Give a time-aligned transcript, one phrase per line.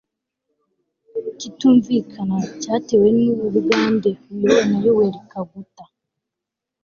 [1.39, 5.83] kitumvikana cyatewe n u bugande buyobowe na yoweri kaguta